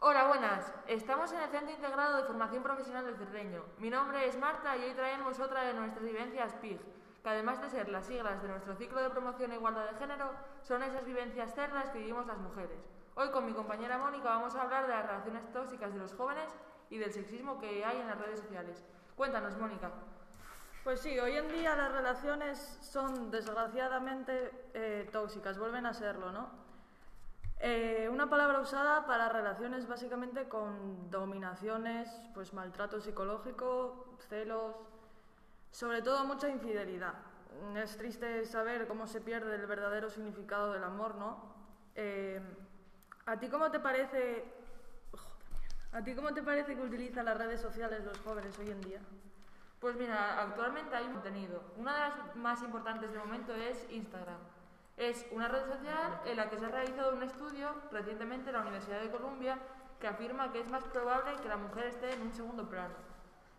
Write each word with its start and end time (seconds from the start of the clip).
Hola, 0.00 0.26
buenas. 0.26 0.74
Estamos 0.88 1.30
en 1.32 1.42
el 1.42 1.48
Centro 1.50 1.70
Integrado 1.70 2.16
de 2.16 2.24
Formación 2.24 2.64
Profesional 2.64 3.04
del 3.04 3.16
Cerdeño. 3.16 3.62
Mi 3.78 3.88
nombre 3.88 4.26
es 4.26 4.36
Marta 4.36 4.76
y 4.76 4.82
hoy 4.82 4.94
traemos 4.94 5.38
otra 5.38 5.62
de 5.62 5.74
nuestras 5.74 6.04
vivencias 6.04 6.54
PIG, 6.54 6.80
que 7.22 7.28
además 7.28 7.62
de 7.62 7.70
ser 7.70 7.88
las 7.88 8.06
siglas 8.06 8.42
de 8.42 8.48
nuestro 8.48 8.74
ciclo 8.74 9.00
de 9.00 9.10
promoción 9.10 9.52
e 9.52 9.54
igualdad 9.54 9.92
de 9.92 9.96
género, 9.96 10.32
son 10.62 10.82
esas 10.82 11.04
vivencias 11.04 11.54
cerdas 11.54 11.90
que 11.90 11.98
vivimos 11.98 12.26
las 12.26 12.38
mujeres. 12.38 12.80
Hoy 13.14 13.30
con 13.30 13.46
mi 13.46 13.52
compañera 13.52 13.96
Mónica 13.96 14.30
vamos 14.30 14.56
a 14.56 14.62
hablar 14.62 14.88
de 14.88 14.92
las 14.92 15.06
relaciones 15.06 15.52
tóxicas 15.52 15.92
de 15.92 16.00
los 16.00 16.12
jóvenes 16.14 16.52
y 16.90 16.98
del 16.98 17.12
sexismo 17.12 17.58
que 17.58 17.84
hay 17.84 18.00
en 18.00 18.06
las 18.06 18.18
redes 18.18 18.40
sociales. 18.40 18.84
Cuéntanos, 19.16 19.56
Mónica. 19.56 19.90
Pues 20.84 21.00
sí, 21.00 21.18
hoy 21.18 21.36
en 21.36 21.48
día 21.48 21.74
las 21.74 21.90
relaciones 21.92 22.58
son 22.82 23.30
desgraciadamente 23.30 24.50
eh, 24.74 25.08
tóxicas, 25.10 25.58
vuelven 25.58 25.86
a 25.86 25.94
serlo, 25.94 26.30
¿no? 26.30 26.50
Eh, 27.60 28.08
una 28.12 28.28
palabra 28.28 28.60
usada 28.60 29.06
para 29.06 29.30
relaciones 29.30 29.88
básicamente 29.88 30.48
con 30.48 31.10
dominaciones, 31.10 32.10
pues 32.34 32.52
maltrato 32.52 33.00
psicológico, 33.00 34.16
celos, 34.28 34.76
sobre 35.70 36.02
todo 36.02 36.24
mucha 36.26 36.50
infidelidad. 36.50 37.14
Es 37.76 37.96
triste 37.96 38.44
saber 38.44 38.86
cómo 38.86 39.06
se 39.06 39.22
pierde 39.22 39.54
el 39.54 39.66
verdadero 39.66 40.10
significado 40.10 40.72
del 40.72 40.84
amor, 40.84 41.14
¿no? 41.14 41.54
Eh, 41.94 42.42
¿A 43.24 43.38
ti 43.38 43.48
cómo 43.48 43.70
te 43.70 43.80
parece 43.80 44.44
¿A 45.94 46.02
ti 46.02 46.12
cómo 46.12 46.34
te 46.34 46.42
parece 46.42 46.74
que 46.74 46.82
utilizan 46.82 47.24
las 47.24 47.38
redes 47.38 47.60
sociales 47.60 48.04
los 48.04 48.18
jóvenes 48.18 48.58
hoy 48.58 48.68
en 48.68 48.80
día? 48.80 48.98
Pues 49.78 49.94
mira, 49.94 50.42
actualmente 50.42 50.96
hay 50.96 51.06
un 51.06 51.12
contenido. 51.12 51.62
Una 51.76 51.94
de 51.94 52.00
las 52.00 52.34
más 52.34 52.62
importantes 52.62 53.12
de 53.12 53.18
momento 53.18 53.54
es 53.54 53.86
Instagram. 53.92 54.40
Es 54.96 55.24
una 55.30 55.46
red 55.46 55.64
social 55.68 56.20
en 56.24 56.36
la 56.36 56.50
que 56.50 56.58
se 56.58 56.66
ha 56.66 56.68
realizado 56.70 57.14
un 57.14 57.22
estudio 57.22 57.68
recientemente 57.92 58.50
en 58.50 58.56
la 58.56 58.62
Universidad 58.62 59.02
de 59.02 59.10
Columbia 59.12 59.56
que 60.00 60.08
afirma 60.08 60.50
que 60.50 60.62
es 60.62 60.68
más 60.68 60.82
probable 60.82 61.36
que 61.40 61.48
la 61.48 61.58
mujer 61.58 61.84
esté 61.84 62.12
en 62.12 62.22
un 62.22 62.34
segundo 62.34 62.68
plano. 62.68 62.94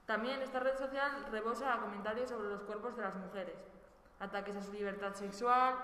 También 0.05 0.41
esta 0.41 0.59
red 0.59 0.77
social 0.77 1.27
rebosa 1.31 1.73
a 1.73 1.79
comentarios 1.79 2.27
sobre 2.27 2.49
los 2.49 2.63
cuerpos 2.63 2.97
de 2.97 3.03
las 3.03 3.15
mujeres. 3.15 3.63
Ataques 4.19 4.57
a 4.57 4.61
su 4.61 4.73
libertad 4.73 5.13
sexual 5.13 5.75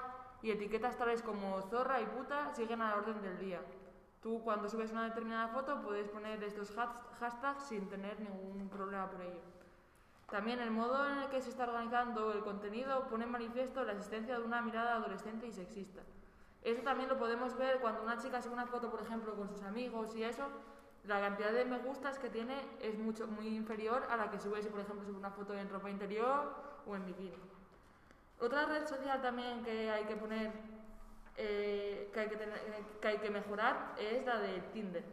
y 0.42 0.52
etiquetas 0.52 0.98
tales 0.98 1.22
como 1.22 1.62
zorra 1.62 2.02
y 2.02 2.06
puta 2.08 2.54
siguen 2.54 2.82
a 2.82 2.90
la 2.90 2.98
orden 2.98 3.22
del 3.22 3.40
día. 3.40 3.62
Tú 4.22 4.42
cuando 4.44 4.70
subes 4.70 4.92
una 4.92 5.06
determinada 5.06 5.48
foto 5.48 5.82
puedes 5.82 6.08
poner 6.10 6.44
estos 6.44 6.72
hashtags 7.20 7.64
sin 7.64 7.90
tener 7.90 8.20
ningún 8.20 8.70
problema 8.70 9.10
por 9.10 9.22
ello. 9.22 9.42
También 10.30 10.60
el 10.62 10.72
modo 10.72 11.06
en 11.10 11.18
el 11.18 11.30
que 11.30 11.42
se 11.42 11.50
está 11.50 11.64
organizando 11.64 12.32
el 12.32 12.42
contenido 12.42 13.08
pone 13.10 13.26
en 13.26 13.32
manifiesto 13.32 13.84
la 13.84 13.94
existencia 13.94 14.38
de 14.38 14.46
una 14.46 14.62
mirada 14.62 14.96
adolescente 14.96 15.48
y 15.48 15.52
sexista. 15.52 16.02
Eso 16.64 16.82
también 16.84 17.10
lo 17.10 17.18
podemos 17.18 17.58
ver 17.58 17.80
cuando 17.80 18.04
una 18.04 18.18
chica 18.18 18.42
sube 18.42 18.54
una 18.54 18.68
foto, 18.68 18.92
por 18.92 19.02
ejemplo, 19.02 19.36
con 19.36 19.50
sus 19.50 19.64
amigos 19.64 20.16
y 20.16 20.24
eso, 20.24 20.48
la 21.06 21.20
cantidad 21.20 21.52
de 21.52 21.66
me 21.66 21.80
gustas 21.80 22.20
que 22.20 22.30
tiene 22.30 22.56
es 22.80 22.98
mucho, 23.00 23.26
muy 23.28 23.48
inferior 23.48 24.08
a 24.10 24.16
la 24.16 24.30
que 24.30 24.38
sube 24.38 24.62
si, 24.62 24.70
por 24.70 24.80
ejemplo, 24.80 25.04
sube 25.04 25.18
una 25.18 25.32
foto 25.32 25.56
en 25.56 25.68
ropa 25.70 25.90
interior 25.90 26.54
o 26.86 26.96
en 26.96 27.06
bikini. 27.08 27.34
Otra 28.40 28.66
red 28.66 28.88
social 28.88 29.22
también 29.22 29.64
que 29.64 29.90
hay 29.90 30.06
que 30.06 30.16
poner, 30.16 30.52
eh, 31.38 32.10
que, 32.14 33.08
hay 33.08 33.18
que, 33.18 33.30
mejorar 33.30 33.96
es 34.00 34.26
la 34.26 34.40
de 34.40 34.60
Tinder. 34.74 35.04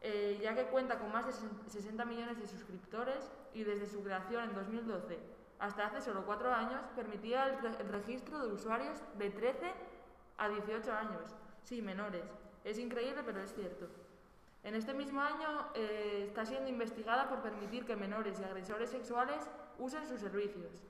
Eh, 0.00 0.38
ya 0.42 0.54
que 0.54 0.64
cuenta 0.64 0.98
con 0.98 1.10
más 1.10 1.26
de 1.26 1.32
60 1.32 2.04
millones 2.04 2.38
de 2.38 2.46
suscriptores 2.46 3.30
y 3.52 3.64
desde 3.64 3.86
su 3.86 4.02
creación 4.02 4.44
en 4.44 4.54
2012 4.54 5.18
hasta 5.58 5.86
hace 5.86 6.00
solo 6.00 6.24
cuatro 6.24 6.52
años 6.52 6.80
permitía 6.94 7.46
el, 7.46 7.88
registro 7.88 8.46
de 8.46 8.52
usuarios 8.52 8.98
de 9.18 9.30
13 9.30 9.72
a 10.38 10.48
18 10.48 10.92
años, 10.92 11.34
sí, 11.64 11.82
menores. 11.82 12.24
Es 12.64 12.78
increíble, 12.78 13.22
pero 13.24 13.40
es 13.40 13.52
cierto. 13.52 13.88
En 14.62 14.74
este 14.74 14.94
mismo 14.94 15.20
año 15.20 15.68
eh, 15.74 16.26
está 16.28 16.44
siendo 16.44 16.68
investigada 16.68 17.28
por 17.28 17.42
permitir 17.42 17.84
que 17.84 17.96
menores 17.96 18.38
y 18.38 18.44
agresores 18.44 18.90
sexuales 18.90 19.48
usen 19.78 20.06
sus 20.06 20.20
servicios. 20.20 20.84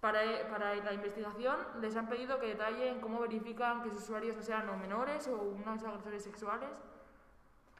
Para, 0.00 0.48
para, 0.48 0.76
la 0.76 0.92
investigación 0.92 1.56
les 1.80 1.96
han 1.96 2.08
pedido 2.08 2.38
que 2.38 2.46
detallen 2.46 3.00
cómo 3.00 3.20
verifican 3.20 3.82
que 3.82 3.90
sus 3.90 4.04
usuarios 4.04 4.36
no 4.36 4.42
sean 4.42 4.68
o 4.68 4.76
menores 4.76 5.26
o 5.26 5.36
unos 5.36 5.82
agresores 5.82 6.22
sexuales 6.22 6.70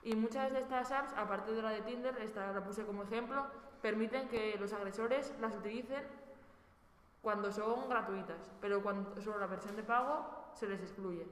y 0.03 0.15
muchas 0.15 0.53
de 0.53 0.61
estas 0.61 0.91
apps, 0.93 1.12
aparte 1.17 1.53
de 1.53 1.62
la 1.62 1.71
de 1.71 1.83
Tinder, 1.83 2.17
esta 2.19 2.53
la 2.53 2.62
puse 2.62 2.84
como 2.84 3.03
ejemplo, 3.03 3.47
permiten 3.83 4.29
que 4.29 4.56
los 4.59 4.73
agresores 4.73 5.34
las 5.41 5.55
utilicen 5.55 6.03
cuando 7.21 7.51
son 7.51 7.89
gratuitas, 7.89 8.50
pero 8.61 8.83
cuando 8.83 9.21
son 9.21 9.41
la 9.41 9.47
versión 9.47 9.77
de 9.77 9.83
pago 9.83 10.50
se 10.55 10.69
les 10.69 10.81
excluye. 10.81 11.27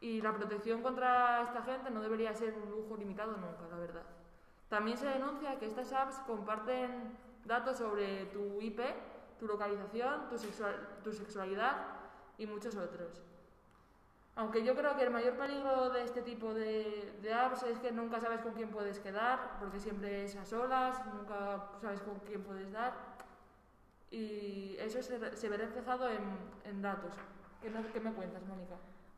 Y 0.00 0.20
la 0.20 0.32
protección 0.32 0.82
contra 0.82 1.42
esta 1.42 1.62
gente 1.62 1.90
no 1.90 2.00
debería 2.00 2.34
ser 2.34 2.54
un 2.54 2.70
lujo 2.70 2.96
limitado 2.96 3.32
nunca, 3.32 3.66
la 3.70 3.76
verdad. 3.76 4.04
También 4.68 4.96
se 4.96 5.06
denuncia 5.06 5.58
que 5.58 5.66
estas 5.66 5.92
apps 5.92 6.16
comparten 6.26 7.16
datos 7.44 7.78
sobre 7.78 8.26
tu 8.26 8.60
IP, 8.60 8.80
tu 9.40 9.46
localización, 9.46 10.28
tu, 11.02 11.12
sexualidad 11.12 11.86
y 12.36 12.46
muchos 12.46 12.76
otros. 12.76 13.22
Aunque 14.36 14.62
yo 14.62 14.76
creo 14.76 14.96
que 14.96 15.02
el 15.02 15.10
mayor 15.10 15.34
peligro 15.36 15.90
de 15.90 16.04
este 16.04 16.22
tipo 16.22 16.54
de, 16.54 17.12
apps 17.34 17.62
es 17.64 17.78
que 17.78 17.90
nunca 17.90 18.20
sabes 18.20 18.42
con 18.42 18.52
quién 18.52 18.70
puedes 18.70 19.00
quedar, 19.00 19.58
porque 19.58 19.80
siempre 19.80 20.24
es 20.24 20.36
a 20.36 20.44
solas, 20.44 21.04
nunca 21.06 21.70
sabes 21.80 22.00
con 22.02 22.18
quién 22.20 22.42
puedes 22.42 22.70
dar. 22.70 22.92
Y 24.10 24.76
eso 24.78 25.02
se, 25.02 25.18
ve 25.18 25.56
reflejado 25.56 26.08
en, 26.08 26.82
datos. 26.82 27.14
¿Qué, 27.62 27.70
me 28.00 28.12
cuentas, 28.12 28.42
Mónica? 28.46 28.76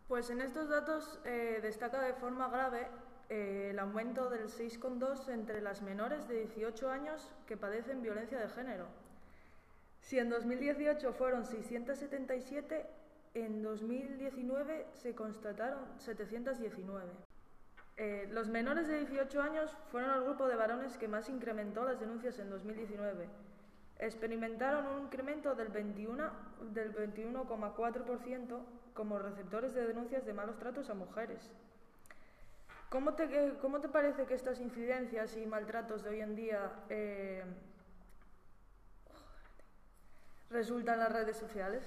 Pues 0.08 0.30
en 0.30 0.40
estos 0.40 0.68
datos 0.68 1.20
eh, 1.24 1.60
destaca 1.62 2.00
de 2.00 2.14
forma 2.14 2.48
grave 2.48 2.88
eh, 3.28 3.70
el 3.70 3.78
aumento 3.78 4.28
del 4.28 4.48
6,2 4.48 5.28
entre 5.28 5.60
las 5.60 5.82
menores 5.82 6.28
de 6.28 6.46
18 6.46 6.90
años 6.90 7.32
que 7.46 7.56
padecen 7.56 8.02
violencia 8.02 8.38
de 8.38 8.48
género. 8.48 9.01
Si 10.02 10.18
en 10.18 10.28
2018 10.28 11.12
fueron 11.14 11.46
677, 11.46 12.86
en 13.34 13.62
2019 13.62 14.86
se 14.92 15.14
constataron 15.14 15.78
719. 15.98 17.06
Eh, 17.96 18.28
los 18.30 18.48
menores 18.48 18.88
de 18.88 18.98
18 18.98 19.40
años 19.40 19.74
fueron 19.90 20.10
el 20.10 20.24
grupo 20.24 20.48
de 20.48 20.56
varones 20.56 20.98
que 20.98 21.08
más 21.08 21.28
incrementó 21.28 21.84
las 21.84 22.00
denuncias 22.00 22.38
en 22.40 22.50
2019. 22.50 23.28
Experimentaron 24.00 24.86
un 24.86 25.02
incremento 25.04 25.54
del 25.54 25.72
21,4% 25.72 26.72
del 26.72 26.90
21 26.90 27.46
como 28.94 29.18
receptores 29.18 29.72
de 29.72 29.86
denuncias 29.86 30.26
de 30.26 30.32
malos 30.32 30.58
tratos 30.58 30.90
a 30.90 30.94
mujeres. 30.94 31.52
¿Cómo 32.90 33.14
te, 33.14 33.54
cómo 33.62 33.80
te 33.80 33.88
parece 33.88 34.26
que 34.26 34.34
estas 34.34 34.60
incidencias 34.60 35.36
y 35.36 35.46
maltratos 35.46 36.02
de 36.02 36.10
hoy 36.10 36.20
en 36.20 36.34
día 36.34 36.72
eh, 36.90 37.44
resultan 40.62 40.94
en 40.94 41.00
las 41.00 41.12
redes 41.12 41.36
sociales? 41.36 41.82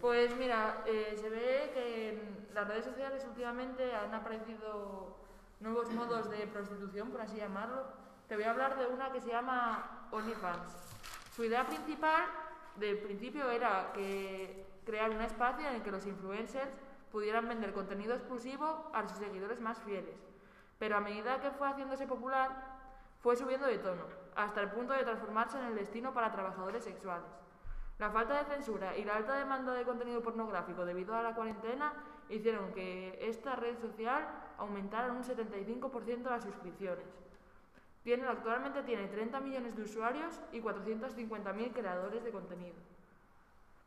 Pues 0.00 0.34
mira, 0.36 0.82
eh, 0.86 1.14
se 1.20 1.28
ve 1.28 1.70
que 1.74 2.08
en 2.08 2.48
las 2.54 2.66
redes 2.66 2.86
sociales 2.86 3.22
últimamente 3.28 3.94
han 3.94 4.14
aparecido 4.14 5.18
nuevos 5.60 5.90
modos 5.90 6.30
de 6.30 6.46
prostitución, 6.46 7.10
por 7.10 7.20
así 7.20 7.36
llamarlo. 7.36 7.84
Te 8.28 8.34
voy 8.36 8.44
a 8.44 8.52
hablar 8.52 8.78
de 8.78 8.86
una 8.86 9.12
que 9.12 9.20
se 9.20 9.28
llama 9.28 10.08
OnlyFans. 10.10 10.72
Su 11.36 11.44
idea 11.44 11.66
principal, 11.66 12.24
del 12.76 12.98
principio, 12.98 13.50
era 13.50 13.92
crear 13.92 15.10
un 15.10 15.20
espacio 15.20 15.68
en 15.68 15.74
el 15.74 15.82
que 15.82 15.90
los 15.90 16.06
influencers 16.06 16.70
pudieran 17.12 17.46
vender 17.46 17.74
contenido 17.74 18.14
exclusivo 18.14 18.90
a 18.94 19.06
sus 19.06 19.18
seguidores 19.18 19.60
más 19.60 19.78
fieles. 19.80 20.16
Pero 20.78 20.96
a 20.96 21.00
medida 21.00 21.42
que 21.42 21.50
fue 21.50 21.68
haciéndose 21.68 22.06
popular, 22.06 22.48
fue 23.20 23.36
subiendo 23.36 23.66
de 23.66 23.76
tono, 23.76 24.04
hasta 24.44 24.62
el 24.62 24.70
punto 24.70 24.92
de 24.92 25.04
transformarse 25.04 25.58
en 25.58 25.66
el 25.66 25.74
destino 25.74 26.12
para 26.12 26.32
trabajadores 26.32 26.84
sexuales. 26.84 27.28
La 27.98 28.10
falta 28.10 28.38
de 28.38 28.54
censura 28.54 28.96
y 28.96 29.04
la 29.04 29.16
alta 29.16 29.36
demanda 29.36 29.74
de 29.74 29.84
contenido 29.84 30.22
pornográfico 30.22 30.86
debido 30.86 31.14
a 31.14 31.22
la 31.22 31.34
cuarentena 31.34 31.92
hicieron 32.30 32.72
que 32.72 33.18
esta 33.20 33.56
red 33.56 33.78
social 33.78 34.26
aumentara 34.56 35.12
un 35.12 35.22
75% 35.22 36.22
las 36.30 36.44
suscripciones. 36.44 37.04
Tiene, 38.02 38.26
actualmente 38.26 38.82
tiene 38.84 39.08
30 39.08 39.40
millones 39.40 39.76
de 39.76 39.82
usuarios 39.82 40.40
y 40.52 40.62
450.000 40.62 41.72
creadores 41.74 42.24
de 42.24 42.30
contenido. 42.30 42.76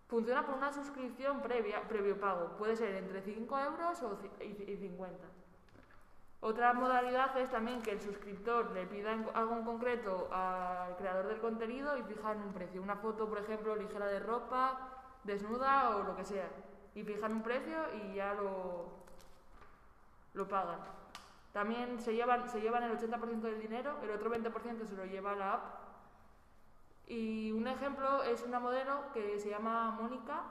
Funciona 0.08 0.46
por 0.46 0.56
una 0.56 0.72
suscripción 0.72 1.42
previa, 1.42 1.88
previo 1.88 2.20
pago, 2.20 2.56
puede 2.58 2.76
ser 2.76 2.94
entre 2.96 3.22
5 3.22 3.60
euros 3.60 4.00
y 4.40 4.78
50. 4.78 5.43
Otra 6.46 6.74
modalidad 6.74 7.38
es 7.38 7.50
también 7.50 7.82
que 7.82 7.92
el 7.92 8.02
suscriptor 8.02 8.72
le 8.72 8.86
pida 8.86 9.14
algo 9.34 9.56
en 9.56 9.64
concreto 9.64 10.28
al 10.30 10.98
creador 10.98 11.28
del 11.28 11.40
contenido 11.40 11.98
y 11.98 12.04
fijan 12.04 12.38
un 12.42 12.52
precio. 12.52 12.82
Una 12.82 12.98
foto, 12.98 13.30
por 13.30 13.40
ejemplo, 13.40 13.78
ligera 13.78 14.08
de 14.08 14.20
ropa, 14.20 14.90
desnuda 15.24 15.96
o 15.96 16.04
lo 16.04 16.18
que 16.18 16.26
sea. 16.26 16.50
Y 16.96 17.04
fijan 17.04 17.32
un 17.32 17.44
precio 17.44 17.78
y 17.96 18.16
ya 18.16 18.34
lo, 18.34 18.90
lo 20.34 20.46
pagan. 20.50 20.80
También 21.54 22.02
se 22.02 22.14
llevan, 22.14 22.50
se 22.50 22.60
llevan 22.60 22.84
el 22.84 23.00
80% 23.00 23.40
del 23.40 23.62
dinero, 23.62 24.00
el 24.04 24.12
otro 24.12 24.30
20% 24.30 24.86
se 24.86 24.96
lo 24.98 25.06
lleva 25.06 25.36
la 25.36 25.54
app. 25.54 25.64
Y 27.08 27.54
un 27.54 27.70
ejemplo 27.70 28.22
es 28.24 28.44
una 28.44 28.60
modelo 28.60 29.14
que 29.14 29.40
se 29.40 29.50
llama 29.50 29.92
Mónica, 29.92 30.42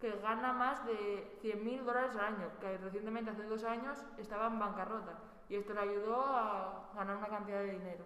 que 0.00 0.12
gana 0.22 0.52
más 0.52 0.84
de 0.86 1.38
100.000 1.42 1.82
dólares 1.82 2.14
al 2.16 2.34
año, 2.34 2.50
que 2.60 2.78
recientemente, 2.78 3.30
hace 3.30 3.44
dos 3.44 3.64
años, 3.64 3.98
estaba 4.16 4.46
en 4.46 4.58
bancarrota. 4.58 5.18
Y 5.48 5.56
esto 5.56 5.74
le 5.74 5.80
ayudó 5.80 6.24
a 6.24 6.90
ganar 6.94 7.16
una 7.16 7.28
cantidad 7.28 7.60
de 7.60 7.72
dinero. 7.72 8.04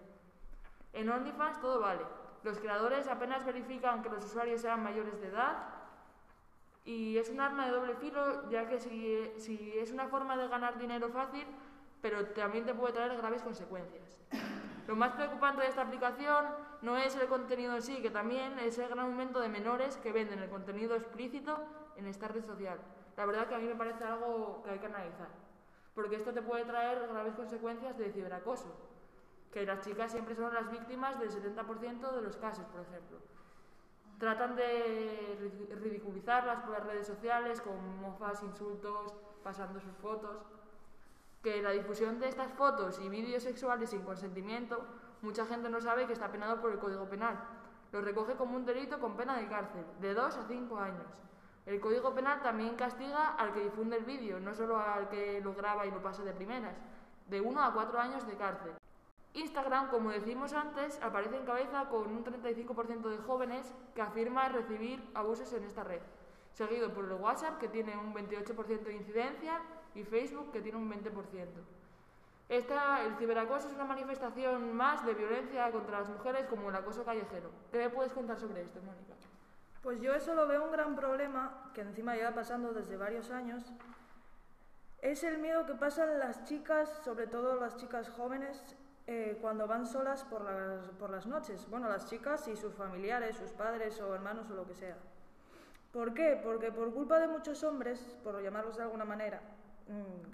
En 0.92 1.08
OnlyFans 1.08 1.60
todo 1.60 1.80
vale. 1.80 2.04
Los 2.44 2.58
creadores 2.58 3.08
apenas 3.08 3.44
verifican 3.44 4.02
que 4.02 4.08
los 4.08 4.24
usuarios 4.24 4.60
sean 4.60 4.82
mayores 4.82 5.20
de 5.20 5.28
edad 5.28 5.68
y 6.84 7.16
es 7.18 7.30
un 7.30 7.40
arma 7.40 7.66
de 7.66 7.72
doble 7.72 7.94
filo, 7.94 8.50
ya 8.50 8.66
que 8.66 8.78
si, 8.78 9.30
si 9.38 9.78
es 9.78 9.92
una 9.92 10.08
forma 10.08 10.36
de 10.36 10.48
ganar 10.48 10.78
dinero 10.78 11.08
fácil, 11.10 11.46
pero 12.00 12.26
también 12.28 12.64
te 12.64 12.74
puede 12.74 12.94
traer 12.94 13.16
graves 13.16 13.42
consecuencias. 13.42 14.18
Lo 14.86 14.96
más 14.96 15.12
preocupante 15.12 15.62
de 15.62 15.68
esta 15.68 15.82
aplicación 15.82 16.44
no 16.82 16.96
es 16.96 17.14
el 17.14 17.28
contenido 17.28 17.74
en 17.76 17.82
sí, 17.82 18.02
que 18.02 18.10
también 18.10 18.58
es 18.58 18.78
el 18.78 18.88
gran 18.88 19.06
aumento 19.06 19.40
de 19.40 19.48
menores 19.48 19.96
que 19.98 20.12
venden 20.12 20.40
el 20.40 20.50
contenido 20.50 20.96
explícito 20.96 21.58
en 21.96 22.06
esta 22.06 22.26
red 22.28 22.44
social. 22.44 22.78
La 23.16 23.26
verdad 23.26 23.46
que 23.46 23.54
a 23.54 23.58
mí 23.58 23.66
me 23.66 23.76
parece 23.76 24.02
algo 24.04 24.62
que 24.64 24.70
hay 24.70 24.78
que 24.78 24.86
analizar, 24.86 25.28
porque 25.94 26.16
esto 26.16 26.32
te 26.32 26.42
puede 26.42 26.64
traer 26.64 27.06
graves 27.08 27.34
consecuencias 27.34 27.96
de 27.96 28.10
ciberacoso, 28.10 28.74
que 29.52 29.64
las 29.64 29.80
chicas 29.80 30.10
siempre 30.10 30.34
son 30.34 30.52
las 30.52 30.70
víctimas 30.70 31.20
del 31.20 31.30
70% 31.30 32.12
de 32.12 32.22
los 32.22 32.36
casos, 32.36 32.64
por 32.66 32.80
ejemplo. 32.80 33.18
Tratan 34.18 34.56
de 34.56 35.68
ridiculizarlas 35.80 36.60
por 36.60 36.70
las 36.70 36.86
redes 36.86 37.06
sociales 37.06 37.60
con 37.60 38.00
mofas, 38.00 38.42
insultos, 38.42 39.14
pasando 39.42 39.78
sus 39.80 39.94
fotos 39.96 40.38
que 41.42 41.60
la 41.60 41.70
difusión 41.70 42.20
de 42.20 42.28
estas 42.28 42.52
fotos 42.52 43.00
y 43.00 43.08
vídeos 43.08 43.42
sexuales 43.42 43.90
sin 43.90 44.02
consentimiento, 44.02 44.84
mucha 45.22 45.44
gente 45.46 45.68
no 45.68 45.80
sabe 45.80 46.06
que 46.06 46.12
está 46.12 46.30
penado 46.30 46.60
por 46.60 46.70
el 46.70 46.78
Código 46.78 47.08
Penal. 47.08 47.38
Lo 47.90 48.00
recoge 48.00 48.36
como 48.36 48.56
un 48.56 48.64
delito 48.64 49.00
con 49.00 49.16
pena 49.16 49.36
de 49.36 49.48
cárcel, 49.48 49.84
de 50.00 50.14
2 50.14 50.36
a 50.36 50.44
5 50.44 50.78
años. 50.78 51.22
El 51.66 51.80
Código 51.80 52.14
Penal 52.14 52.42
también 52.42 52.76
castiga 52.76 53.34
al 53.34 53.52
que 53.52 53.64
difunde 53.64 53.96
el 53.96 54.04
vídeo, 54.04 54.40
no 54.40 54.54
solo 54.54 54.78
al 54.78 55.08
que 55.08 55.40
lo 55.40 55.54
graba 55.54 55.84
y 55.86 55.90
lo 55.90 56.02
pasa 56.02 56.22
de 56.22 56.32
primeras, 56.32 56.76
de 57.26 57.40
1 57.40 57.62
a 57.62 57.72
4 57.72 57.98
años 57.98 58.26
de 58.26 58.34
cárcel. 58.36 58.72
Instagram, 59.34 59.88
como 59.88 60.10
decimos 60.10 60.52
antes, 60.52 61.00
aparece 61.02 61.36
en 61.36 61.44
cabeza 61.44 61.88
con 61.88 62.10
un 62.10 62.24
35% 62.24 63.08
de 63.08 63.18
jóvenes 63.18 63.72
que 63.94 64.02
afirma 64.02 64.48
recibir 64.48 65.02
abusos 65.14 65.52
en 65.54 65.64
esta 65.64 65.82
red, 65.84 66.02
seguido 66.52 66.92
por 66.92 67.04
el 67.04 67.12
WhatsApp, 67.12 67.58
que 67.58 67.68
tiene 67.68 67.96
un 67.96 68.12
28% 68.12 68.80
de 68.82 68.94
incidencia, 68.94 69.60
y 69.94 70.04
Facebook, 70.04 70.52
que 70.52 70.60
tiene 70.60 70.78
un 70.78 70.90
20%. 70.90 71.46
Esta, 72.48 73.02
el 73.04 73.14
ciberacoso 73.16 73.68
es 73.68 73.74
una 73.74 73.84
manifestación 73.84 74.74
más 74.74 75.06
de 75.06 75.14
violencia 75.14 75.70
contra 75.70 76.00
las 76.00 76.08
mujeres 76.08 76.46
como 76.46 76.68
el 76.68 76.76
acoso 76.76 77.04
callejero. 77.04 77.50
¿Qué 77.70 77.78
me 77.78 77.90
puedes 77.90 78.12
contar 78.12 78.38
sobre 78.38 78.62
esto, 78.62 78.80
Mónica? 78.82 79.14
Pues 79.82 80.00
yo 80.00 80.14
eso 80.14 80.34
lo 80.34 80.46
veo 80.46 80.64
un 80.64 80.70
gran 80.70 80.94
problema, 80.94 81.70
que 81.74 81.80
encima 81.80 82.14
lleva 82.14 82.34
pasando 82.34 82.72
desde 82.72 82.96
varios 82.96 83.30
años. 83.30 83.64
Es 85.00 85.24
el 85.24 85.38
miedo 85.38 85.66
que 85.66 85.74
pasan 85.74 86.18
las 86.18 86.44
chicas, 86.44 87.00
sobre 87.04 87.26
todo 87.26 87.58
las 87.58 87.76
chicas 87.76 88.08
jóvenes, 88.10 88.76
eh, 89.06 89.38
cuando 89.40 89.66
van 89.66 89.86
solas 89.86 90.22
por 90.24 90.42
las, 90.42 90.90
por 90.98 91.10
las 91.10 91.26
noches. 91.26 91.66
Bueno, 91.68 91.88
las 91.88 92.06
chicas 92.06 92.46
y 92.48 92.56
sus 92.56 92.74
familiares, 92.74 93.36
sus 93.36 93.50
padres 93.50 94.00
o 94.00 94.14
hermanos 94.14 94.48
o 94.50 94.54
lo 94.54 94.66
que 94.66 94.74
sea. 94.74 94.96
¿Por 95.92 96.14
qué? 96.14 96.40
Porque 96.42 96.70
por 96.70 96.92
culpa 96.94 97.18
de 97.18 97.28
muchos 97.28 97.64
hombres, 97.64 97.98
por 98.22 98.40
llamarlos 98.40 98.76
de 98.76 98.84
alguna 98.84 99.04
manera, 99.04 99.40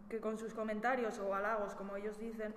que 0.08 0.20
con 0.20 0.38
sus 0.38 0.54
comentarios 0.54 1.18
o 1.18 1.34
halagos, 1.34 1.74
como 1.74 1.96
ellos 1.96 2.18
dicen, 2.18 2.54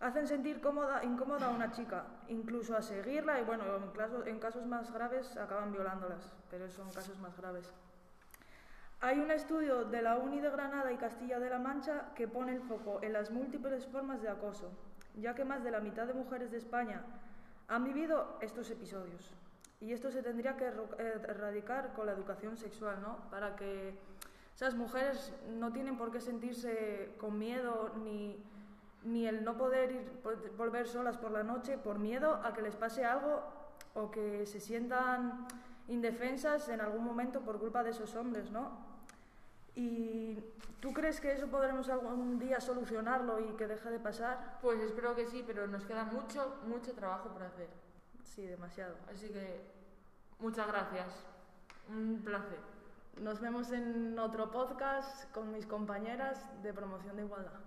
hacen 0.00 0.26
sentir 0.26 0.60
cómoda, 0.60 1.04
incómoda 1.04 1.46
a 1.46 1.50
una 1.50 1.72
chica, 1.72 2.04
incluso 2.28 2.76
a 2.76 2.82
seguirla 2.82 3.40
y 3.40 3.44
bueno, 3.44 3.64
en, 3.76 4.28
en 4.28 4.38
casos 4.38 4.66
más 4.66 4.92
graves 4.92 5.36
acaban 5.36 5.72
violándolas, 5.72 6.34
pero 6.50 6.68
son 6.70 6.90
casos 6.92 7.18
más 7.18 7.36
graves. 7.36 7.72
Hay 9.00 9.20
un 9.20 9.30
estudio 9.30 9.84
de 9.84 10.02
la 10.02 10.16
Uni 10.16 10.40
de 10.40 10.50
Granada 10.50 10.90
y 10.92 10.96
Castilla 10.96 11.38
de 11.38 11.50
la 11.50 11.58
Mancha 11.58 12.12
que 12.16 12.26
pone 12.26 12.52
el 12.52 12.60
foco 12.62 12.98
en 13.02 13.12
las 13.12 13.30
múltiples 13.30 13.86
formas 13.86 14.22
de 14.22 14.28
acoso, 14.28 14.70
ya 15.14 15.34
que 15.34 15.44
más 15.44 15.62
de 15.62 15.70
la 15.70 15.80
mitad 15.80 16.06
de 16.06 16.14
mujeres 16.14 16.50
de 16.50 16.58
España 16.58 17.02
han 17.68 17.84
vivido 17.84 18.38
estos 18.40 18.70
episodios. 18.70 19.32
Y 19.80 19.92
esto 19.92 20.10
se 20.10 20.22
tendría 20.22 20.56
que 20.56 20.64
erradicar 20.66 21.92
con 21.92 22.06
la 22.06 22.12
educación 22.12 22.56
sexual, 22.56 23.00
¿no? 23.00 23.18
Para 23.30 23.54
que 23.54 23.96
esas 24.58 24.74
mujeres 24.74 25.32
no 25.50 25.72
tienen 25.72 25.96
por 25.96 26.10
qué 26.10 26.20
sentirse 26.20 27.14
con 27.20 27.38
miedo 27.38 27.92
ni, 28.02 28.36
ni 29.04 29.24
el 29.24 29.44
no 29.44 29.56
poder 29.56 29.92
ir, 29.92 30.20
volver 30.56 30.88
solas 30.88 31.16
por 31.16 31.30
la 31.30 31.44
noche 31.44 31.78
por 31.78 32.00
miedo 32.00 32.40
a 32.42 32.52
que 32.52 32.62
les 32.62 32.74
pase 32.74 33.04
algo 33.04 33.44
o 33.94 34.10
que 34.10 34.46
se 34.46 34.58
sientan 34.58 35.46
indefensas 35.86 36.68
en 36.70 36.80
algún 36.80 37.04
momento 37.04 37.42
por 37.42 37.60
culpa 37.60 37.84
de 37.84 37.90
esos 37.90 38.16
hombres, 38.16 38.50
¿no? 38.50 38.72
¿Y 39.76 40.42
tú 40.80 40.92
crees 40.92 41.20
que 41.20 41.30
eso 41.34 41.46
podremos 41.46 41.88
algún 41.88 42.40
día 42.40 42.60
solucionarlo 42.60 43.38
y 43.38 43.52
que 43.52 43.68
deje 43.68 43.90
de 43.90 44.00
pasar? 44.00 44.58
Pues 44.60 44.80
espero 44.80 45.14
que 45.14 45.28
sí, 45.28 45.44
pero 45.46 45.68
nos 45.68 45.84
queda 45.84 46.02
mucho, 46.02 46.58
mucho 46.66 46.94
trabajo 46.94 47.28
por 47.28 47.44
hacer. 47.44 47.68
Sí, 48.24 48.44
demasiado. 48.44 48.96
Así 49.08 49.28
que 49.28 49.60
muchas 50.40 50.66
gracias. 50.66 51.14
Un 51.88 52.22
placer. 52.24 52.77
Nos 53.20 53.40
vemos 53.40 53.72
en 53.72 54.16
otro 54.18 54.50
podcast 54.50 55.30
con 55.32 55.52
mis 55.52 55.66
compañeras 55.66 56.38
de 56.62 56.72
promoción 56.72 57.16
de 57.16 57.22
igualdad. 57.24 57.60